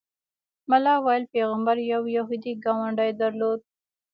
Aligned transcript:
ملا 0.69 0.95
ویل 1.05 1.23
پیغمبر 1.33 1.75
یو 1.91 2.01
یهودي 2.17 2.53
ګاونډی 2.63 3.11
درلود. 3.21 3.59